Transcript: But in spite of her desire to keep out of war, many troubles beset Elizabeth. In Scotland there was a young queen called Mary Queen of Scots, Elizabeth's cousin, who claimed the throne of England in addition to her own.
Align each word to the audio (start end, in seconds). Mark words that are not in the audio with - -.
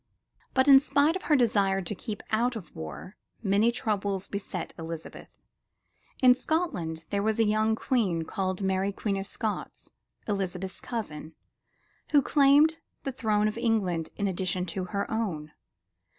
But 0.55 0.67
in 0.67 0.79
spite 0.79 1.15
of 1.15 1.21
her 1.29 1.35
desire 1.35 1.79
to 1.79 1.93
keep 1.93 2.23
out 2.31 2.55
of 2.55 2.75
war, 2.75 3.17
many 3.43 3.71
troubles 3.71 4.27
beset 4.27 4.73
Elizabeth. 4.79 5.29
In 6.23 6.33
Scotland 6.33 7.05
there 7.11 7.21
was 7.21 7.37
a 7.37 7.43
young 7.43 7.75
queen 7.75 8.23
called 8.23 8.63
Mary 8.63 8.91
Queen 8.91 9.17
of 9.17 9.27
Scots, 9.27 9.91
Elizabeth's 10.27 10.81
cousin, 10.81 11.35
who 12.13 12.23
claimed 12.23 12.79
the 13.03 13.11
throne 13.11 13.47
of 13.47 13.59
England 13.59 14.09
in 14.17 14.27
addition 14.27 14.65
to 14.65 14.85
her 14.85 15.05
own. 15.11 15.51